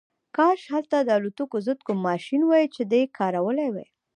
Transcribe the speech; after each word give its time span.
کاش 0.35 0.61
هلته 0.73 0.97
د 1.01 1.09
الوتکو 1.17 1.57
ضد 1.67 1.79
کوم 1.87 1.97
ماشین 2.09 2.41
وای 2.45 2.65
چې 2.75 2.81
دی 2.91 3.01
کارولی 3.17 3.69
وای 3.71 3.87